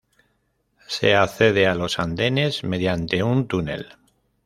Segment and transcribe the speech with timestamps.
[0.87, 3.85] Se accede a los andenes mediante un túnel.